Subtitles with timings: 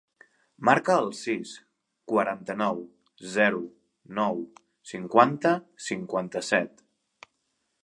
[0.69, 1.51] Marca el sis,
[2.13, 2.81] quaranta-nou,
[3.35, 3.61] zero,
[4.21, 4.41] nou,
[4.95, 5.55] cinquanta,
[5.91, 6.85] cinquanta-set.